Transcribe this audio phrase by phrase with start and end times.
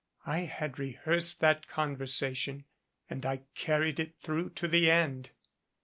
[0.25, 2.65] I had rehearsed that conversation
[3.07, 5.29] and I carried it through to the end."